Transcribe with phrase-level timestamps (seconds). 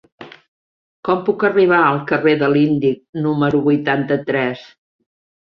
[1.09, 4.67] Com puc arribar al carrer de l'Índic número vuitanta-tres?